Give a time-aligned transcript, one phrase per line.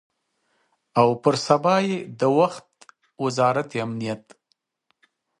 [0.99, 2.69] او پر سبا یې د وخت
[3.23, 4.23] وزارت امنیت